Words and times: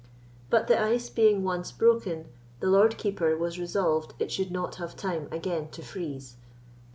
But 0.49 0.65
the 0.67 0.81
ice 0.81 1.11
being 1.11 1.43
once 1.43 1.71
broken, 1.71 2.29
the 2.59 2.65
Lord 2.71 2.97
Keeper 2.97 3.37
was 3.37 3.59
resolved 3.59 4.15
it 4.17 4.31
should 4.31 4.49
not 4.49 4.77
have 4.77 4.95
time 4.95 5.27
again 5.31 5.69
to 5.73 5.83
freeze. 5.83 6.37